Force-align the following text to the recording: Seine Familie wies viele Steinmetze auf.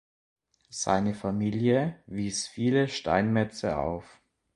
Seine 0.71 1.13
Familie 1.13 2.01
wies 2.07 2.47
viele 2.47 2.87
Steinmetze 2.87 3.77
auf. 3.77 4.19